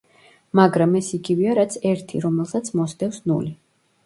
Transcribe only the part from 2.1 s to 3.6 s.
რომელსაც მოსდევს ნული.